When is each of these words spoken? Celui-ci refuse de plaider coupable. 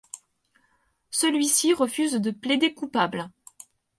Celui-ci 1.11 1.75
refuse 1.75 2.13
de 2.13 2.31
plaider 2.31 2.73
coupable. 2.73 3.29